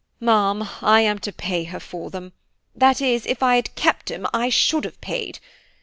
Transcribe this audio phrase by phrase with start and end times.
[0.19, 4.49] Ma'am, I am to pay her for them–that is, if I had kept them, I
[4.49, 5.37] should have paid.